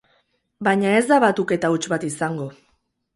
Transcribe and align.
Baina 0.67 0.93
ez 1.01 1.03
da 1.11 1.19
batuketa 1.23 1.71
huts 1.75 1.91
bat 1.93 2.07
izango. 2.09 2.49